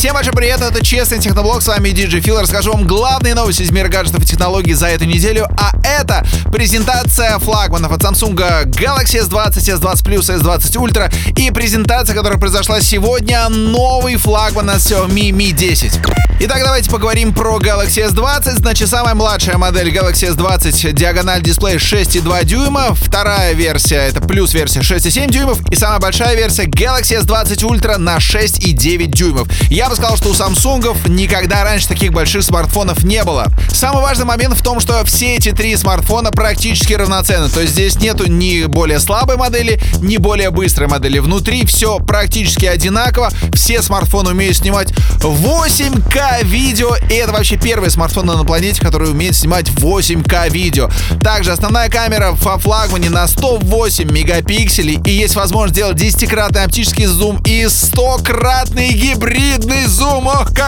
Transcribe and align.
Всем 0.00 0.14
большой 0.14 0.32
привет, 0.32 0.62
это 0.62 0.82
Честный 0.82 1.18
Техноблог, 1.18 1.60
с 1.60 1.66
вами 1.66 1.90
DJ 1.90 2.20
Фил. 2.20 2.40
Расскажу 2.40 2.72
вам 2.72 2.86
главные 2.86 3.34
новости 3.34 3.60
из 3.60 3.70
мира 3.70 3.88
гаджетов 3.88 4.22
и 4.22 4.24
технологий 4.24 4.72
за 4.72 4.86
эту 4.86 5.04
неделю, 5.04 5.46
а 5.58 5.74
это 5.84 6.26
презентация 6.50 7.38
флагманов 7.38 7.92
от 7.92 8.02
Samsung 8.02 8.34
Galaxy 8.34 9.20
S20, 9.20 9.58
S20 9.58 10.02
Plus, 10.02 10.40
S20 10.40 10.76
Ultra 10.76 11.12
и 11.36 11.50
презентация, 11.50 12.16
которая 12.16 12.38
произошла 12.38 12.80
сегодня, 12.80 13.46
новый 13.50 14.16
флагман 14.16 14.70
от 14.70 14.78
Xiaomi 14.78 15.32
Mi 15.32 15.52
10. 15.52 16.29
Итак, 16.42 16.62
давайте 16.64 16.88
поговорим 16.88 17.34
про 17.34 17.58
Galaxy 17.58 18.02
S20. 18.08 18.60
Значит, 18.60 18.88
самая 18.88 19.14
младшая 19.14 19.58
модель 19.58 19.94
Galaxy 19.94 20.34
S20 20.34 20.92
диагональ 20.92 21.42
дисплей 21.42 21.76
6,2 21.76 22.44
дюйма, 22.46 22.94
вторая 22.94 23.52
версия 23.52 24.08
это 24.08 24.22
плюс 24.22 24.54
версия 24.54 24.80
6,7 24.80 25.30
дюймов 25.30 25.60
и 25.70 25.76
самая 25.76 26.00
большая 26.00 26.34
версия 26.34 26.62
Galaxy 26.62 27.20
S20 27.20 27.56
Ultra 27.68 27.98
на 27.98 28.16
6,9 28.16 29.08
дюймов. 29.08 29.48
Я 29.68 29.90
бы 29.90 29.96
сказал, 29.96 30.16
что 30.16 30.30
у 30.30 30.32
Samsung 30.32 31.10
никогда 31.10 31.62
раньше 31.62 31.88
таких 31.88 32.10
больших 32.10 32.42
смартфонов 32.42 33.04
не 33.04 33.22
было. 33.22 33.48
Самый 33.70 34.00
важный 34.00 34.24
момент 34.24 34.54
в 34.54 34.62
том, 34.62 34.80
что 34.80 35.04
все 35.04 35.36
эти 35.36 35.52
три 35.52 35.76
смартфона 35.76 36.30
практически 36.30 36.94
равноценны. 36.94 37.50
То 37.50 37.60
есть 37.60 37.74
здесь 37.74 37.96
нету 37.96 38.30
ни 38.30 38.64
более 38.64 38.98
слабой 39.00 39.36
модели, 39.36 39.78
ни 40.00 40.16
более 40.16 40.48
быстрой 40.48 40.88
модели. 40.88 41.18
Внутри 41.18 41.66
все 41.66 41.98
практически 41.98 42.64
одинаково. 42.64 43.28
Все 43.52 43.82
смартфоны 43.82 44.30
умеют 44.30 44.56
снимать 44.56 44.88
8К 45.18 46.29
видео. 46.42 46.96
И 47.08 47.14
это 47.14 47.32
вообще 47.32 47.56
первый 47.56 47.90
смартфон 47.90 48.26
на 48.26 48.44
планете, 48.44 48.80
который 48.80 49.10
умеет 49.10 49.34
снимать 49.34 49.68
8К 49.68 50.50
видео. 50.50 50.90
Также 51.22 51.52
основная 51.52 51.88
камера 51.88 52.32
во 52.32 52.58
флагмане 52.58 53.10
на 53.10 53.26
108 53.26 54.10
мегапикселей. 54.10 55.00
И 55.04 55.10
есть 55.10 55.36
возможность 55.36 55.74
сделать 55.74 55.96
10-кратный 55.96 56.64
оптический 56.64 57.06
зум 57.06 57.40
и 57.44 57.64
100-кратный 57.64 58.92
гибридный 58.92 59.58
зум. 59.58 59.59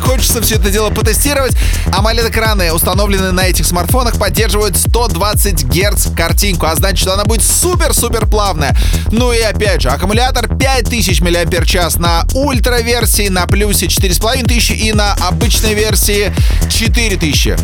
Хочется 0.00 0.42
все 0.42 0.56
это 0.56 0.70
дело 0.70 0.90
потестировать. 0.90 1.56
AMOLED-экраны, 1.86 2.72
установленные 2.72 3.32
на 3.32 3.46
этих 3.46 3.66
смартфонах, 3.66 4.18
поддерживают 4.18 4.76
120 4.76 5.64
Гц 5.66 6.08
картинку, 6.16 6.66
а 6.66 6.74
значит, 6.74 6.98
что 6.98 7.14
она 7.14 7.24
будет 7.24 7.42
супер-супер 7.42 8.26
плавная. 8.26 8.76
Ну 9.10 9.32
и 9.32 9.40
опять 9.40 9.82
же, 9.82 9.90
аккумулятор 9.90 10.48
5000 10.48 11.20
мАч 11.20 11.96
на 11.96 12.24
ультра-версии, 12.34 13.28
на 13.28 13.46
плюсе 13.46 13.88
4500 13.88 14.70
и 14.70 14.92
на 14.92 15.12
обычной 15.14 15.74
версии 15.74 16.32
4000. 16.70 17.56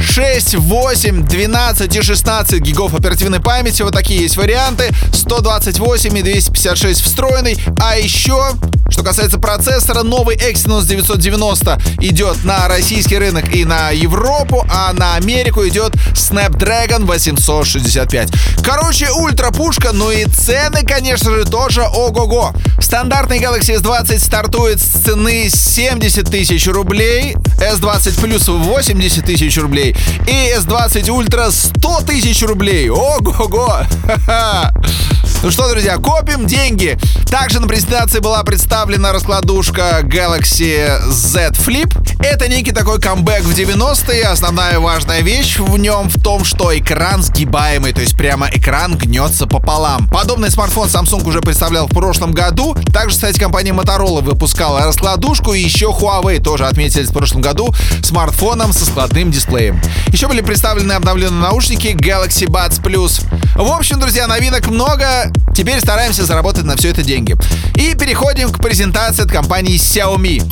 6, 0.00 0.54
8, 0.56 1.26
12 1.26 1.96
и 1.96 2.02
16 2.02 2.60
гигов 2.60 2.94
оперативной 2.94 3.40
памяти. 3.40 3.82
Вот 3.82 3.92
такие 3.92 4.22
есть 4.22 4.36
варианты. 4.36 4.90
128 5.12 6.18
и 6.18 6.22
256 6.22 7.00
встроенный. 7.00 7.56
А 7.80 7.96
еще, 7.96 8.52
что 8.90 9.02
касается 9.02 9.38
процессора, 9.38 10.02
новый 10.02 10.36
Exynos 10.36 10.84
990 10.84 11.78
идет 12.00 12.44
на 12.44 12.68
российский 12.68 13.18
рынок 13.18 13.54
и 13.54 13.64
на 13.64 13.90
Европу, 13.90 14.66
а 14.70 14.92
на 14.92 15.14
Америку 15.14 15.66
идет 15.66 15.94
Snapdragon 16.12 17.04
865. 17.06 18.30
Короче, 18.62 19.10
ультра 19.10 19.50
пушка, 19.50 19.90
ну 19.92 20.10
и 20.10 20.26
цены, 20.26 20.84
конечно 20.84 21.30
же, 21.30 21.44
тоже 21.44 21.82
ого-го. 21.82 22.52
Стандартный 22.80 23.40
Galaxy 23.40 23.80
S20 23.80 24.18
стартует 24.18 24.80
с 24.80 25.02
цены 25.02 25.48
70 25.48 26.30
тысяч 26.30 26.66
рублей, 26.66 27.34
S20 27.58 28.20
Plus 28.20 28.50
80 28.50 29.24
тысяч 29.24 29.56
рублей 29.58 29.96
и 30.26 30.52
S20 30.56 31.06
Ultra 31.08 31.50
100 31.50 32.00
тысяч 32.02 32.42
рублей. 32.42 32.90
Ого-го! 32.90 33.78
Ну 35.44 35.50
что, 35.50 35.68
друзья, 35.68 35.98
копим 35.98 36.46
деньги. 36.46 36.98
Также 37.30 37.60
на 37.60 37.68
презентации 37.68 38.20
была 38.20 38.42
представлена 38.44 39.12
раскладушка 39.12 40.00
Galaxy 40.02 40.98
Z 41.10 41.50
Flip. 41.50 41.92
Это 42.24 42.48
некий 42.48 42.72
такой 42.72 42.98
камбэк 42.98 43.42
в 43.42 43.50
90-е. 43.50 44.22
Основная 44.22 44.80
важная 44.80 45.20
вещь 45.20 45.58
в 45.58 45.76
нем 45.76 46.08
в 46.08 46.22
том, 46.22 46.46
что 46.46 46.74
экран 46.74 47.22
сгибаемый, 47.22 47.92
то 47.92 48.00
есть 48.00 48.16
прямо 48.16 48.48
экран 48.50 48.96
гнется 48.96 49.46
пополам. 49.46 50.08
Подобный 50.08 50.50
смартфон 50.50 50.88
Samsung 50.88 51.28
уже 51.28 51.42
представлял 51.42 51.88
в 51.88 51.90
прошлом 51.90 52.32
году. 52.32 52.74
Также, 52.94 53.16
кстати, 53.16 53.38
компания 53.38 53.72
Motorola 53.72 54.22
выпускала 54.22 54.86
раскладушку, 54.86 55.52
и 55.52 55.60
еще 55.60 55.90
Huawei 55.90 56.42
тоже 56.42 56.66
отметили 56.66 57.04
в 57.04 57.12
прошлом 57.12 57.42
году 57.42 57.74
смартфоном 58.02 58.72
со 58.72 58.86
складным 58.86 59.30
дисплеем. 59.30 59.78
Еще 60.06 60.26
были 60.26 60.40
представлены 60.40 60.92
обновленные 60.92 61.42
наушники 61.42 61.88
Galaxy 61.88 62.46
Buds 62.46 62.80
Plus. 62.80 63.22
В 63.56 63.70
общем, 63.70 64.00
друзья, 64.00 64.26
новинок 64.26 64.68
много. 64.68 65.33
Теперь 65.54 65.80
стараемся 65.80 66.24
заработать 66.24 66.64
на 66.64 66.76
все 66.76 66.90
это 66.90 67.02
деньги. 67.02 67.36
И 67.76 67.94
переходим 67.94 68.50
к 68.50 68.58
презентации 68.58 69.22
от 69.22 69.30
компании 69.30 69.76
Xiaomi. 69.76 70.42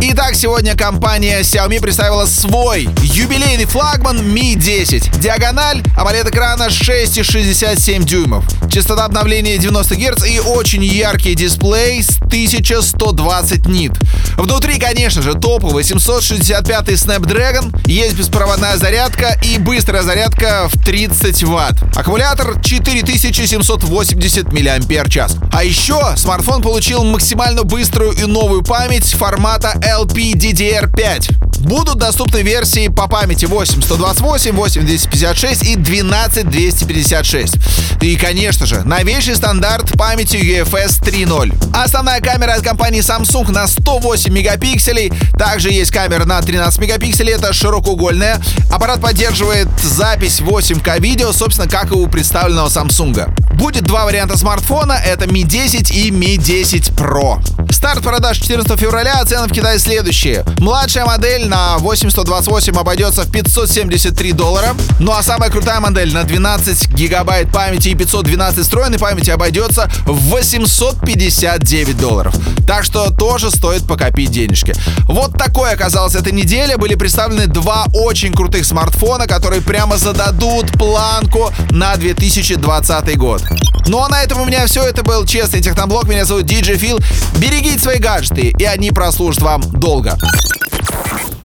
Итак, 0.00 0.34
сегодня 0.34 0.76
компания 0.76 1.40
Xiaomi 1.40 1.80
представила 1.80 2.26
свой 2.26 2.88
юбилейный 3.02 3.66
флагман 3.66 4.18
Mi 4.18 4.54
10. 4.54 5.20
Диагональ 5.20 5.82
AMOLED 5.96 6.30
экрана 6.30 6.68
6,67 6.68 8.04
дюймов. 8.04 8.44
Частота 8.70 9.04
обновления 9.04 9.58
90 9.58 9.94
Гц 9.96 10.24
и 10.26 10.40
очень 10.40 10.82
яркий 10.82 11.34
дисплей 11.34 12.02
с 12.02 12.16
1120 12.22 13.66
нит. 13.66 13.92
Внутри, 14.36 14.78
конечно 14.78 15.20
же, 15.20 15.34
топовый 15.34 15.84
765 15.84 16.88
Snapdragon, 16.88 17.78
есть 17.86 18.16
беспроводная 18.16 18.78
зарядка 18.78 19.38
и 19.42 19.58
быстрая 19.58 20.02
зарядка 20.02 20.68
в 20.72 20.82
30 20.82 21.42
Вт. 21.44 21.82
Аккумулятор 21.94 22.60
4780 22.62 24.52
мАч. 24.52 25.18
А 25.52 25.64
еще 25.64 26.14
смартфон 26.16 26.62
получил 26.62 27.04
максимально 27.04 27.64
быструю 27.64 28.12
и 28.12 28.24
новую 28.24 28.62
память 28.62 29.04
формата 29.12 29.78
LPDDR5. 29.82 31.41
Будут 31.62 31.98
доступны 31.98 32.42
версии 32.42 32.88
по 32.88 33.06
памяти 33.06 33.44
8 33.44 33.82
128, 33.82 34.52
8 34.52 34.84
256 34.84 35.62
и 35.62 35.76
12 35.76 36.50
256. 36.50 37.54
И, 38.02 38.16
конечно 38.16 38.66
же, 38.66 38.82
новейший 38.82 39.36
стандарт 39.36 39.96
памяти 39.96 40.36
UFS 40.36 41.00
3.0. 41.00 41.54
Основная 41.72 42.20
камера 42.20 42.54
от 42.54 42.62
компании 42.62 43.00
Samsung 43.00 43.52
на 43.52 43.68
108 43.68 44.32
мегапикселей. 44.32 45.12
Также 45.38 45.70
есть 45.70 45.92
камера 45.92 46.24
на 46.24 46.42
13 46.42 46.80
мегапикселей, 46.80 47.34
это 47.34 47.52
широкоугольная. 47.52 48.42
Аппарат 48.72 49.00
поддерживает 49.00 49.68
запись 49.80 50.40
8К 50.40 51.00
видео, 51.00 51.32
собственно, 51.32 51.68
как 51.68 51.92
и 51.92 51.94
у 51.94 52.08
представленного 52.08 52.68
Samsung. 52.68 53.32
Будет 53.54 53.84
два 53.84 54.04
варианта 54.04 54.36
смартфона, 54.36 54.94
это 54.94 55.26
Mi 55.26 55.44
10 55.44 55.92
и 55.92 56.10
Mi 56.10 56.36
10 56.36 56.88
Pro. 56.90 57.40
Старт 57.70 58.02
продаж 58.02 58.38
14 58.38 58.78
февраля, 58.78 59.20
а 59.20 59.24
цены 59.24 59.46
в 59.46 59.52
Китае 59.52 59.78
следующие. 59.78 60.44
Младшая 60.58 61.06
модель 61.06 61.46
на 61.52 61.76
8128 61.76 62.74
обойдется 62.78 63.24
в 63.24 63.30
573 63.30 64.32
доллара. 64.32 64.74
Ну 64.98 65.12
а 65.12 65.22
самая 65.22 65.50
крутая 65.50 65.80
модель 65.80 66.10
на 66.14 66.24
12 66.24 66.88
гигабайт 66.94 67.52
памяти 67.52 67.90
и 67.90 67.94
512 67.94 68.60
встроенной 68.64 68.98
памяти 68.98 69.28
обойдется 69.28 69.90
в 70.06 70.14
859 70.30 71.98
долларов. 71.98 72.34
Так 72.66 72.84
что 72.84 73.10
тоже 73.10 73.50
стоит 73.50 73.86
покопить 73.86 74.30
денежки. 74.30 74.74
Вот 75.08 75.36
такой 75.36 75.72
оказалась 75.72 76.14
эта 76.14 76.32
неделя. 76.32 76.78
Были 76.78 76.94
представлены 76.94 77.46
два 77.48 77.84
очень 77.92 78.32
крутых 78.32 78.64
смартфона, 78.64 79.26
которые 79.26 79.60
прямо 79.60 79.98
зададут 79.98 80.72
планку 80.78 81.52
на 81.70 81.94
2020 81.96 83.18
год. 83.18 83.42
Ну 83.88 84.02
а 84.02 84.08
на 84.08 84.22
этом 84.22 84.40
у 84.40 84.46
меня 84.46 84.66
все. 84.66 84.84
Это 84.84 85.02
был 85.02 85.26
Честный 85.26 85.60
Техноблог. 85.60 86.08
Меня 86.08 86.24
зовут 86.24 86.44
DJ 86.44 86.78
Фил. 86.78 86.98
Берегите 87.36 87.78
свои 87.78 87.98
гаджеты, 87.98 88.54
и 88.58 88.64
они 88.64 88.90
прослужат 88.90 89.42
вам 89.42 89.60
долго. 89.60 90.16